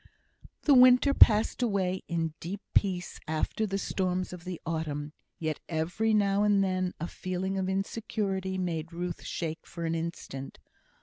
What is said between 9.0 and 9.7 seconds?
shake